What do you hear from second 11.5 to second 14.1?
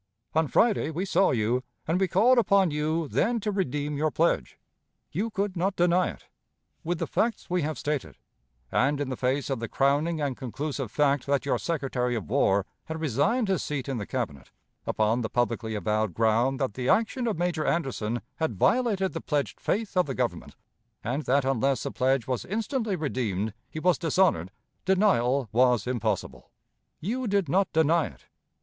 Secretary of War had resigned his seat in the